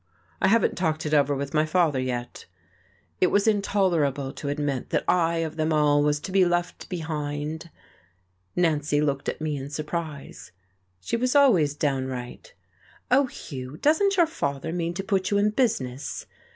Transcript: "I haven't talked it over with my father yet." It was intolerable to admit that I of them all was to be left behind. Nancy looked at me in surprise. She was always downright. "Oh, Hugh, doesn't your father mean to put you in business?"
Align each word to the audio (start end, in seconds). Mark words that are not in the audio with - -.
"I 0.41 0.47
haven't 0.47 0.75
talked 0.79 1.05
it 1.05 1.13
over 1.13 1.35
with 1.35 1.53
my 1.53 1.63
father 1.63 1.99
yet." 1.99 2.47
It 3.19 3.27
was 3.29 3.47
intolerable 3.47 4.33
to 4.33 4.49
admit 4.49 4.89
that 4.89 5.03
I 5.07 5.43
of 5.45 5.57
them 5.57 5.71
all 5.71 6.01
was 6.01 6.19
to 6.21 6.31
be 6.31 6.43
left 6.43 6.89
behind. 6.89 7.69
Nancy 8.55 8.99
looked 8.99 9.29
at 9.29 9.41
me 9.41 9.55
in 9.57 9.69
surprise. 9.69 10.53
She 11.01 11.17
was 11.17 11.35
always 11.35 11.75
downright. 11.75 12.55
"Oh, 13.11 13.27
Hugh, 13.27 13.77
doesn't 13.77 14.17
your 14.17 14.25
father 14.25 14.73
mean 14.73 14.95
to 14.95 15.03
put 15.03 15.29
you 15.29 15.37
in 15.37 15.51
business?" 15.51 16.25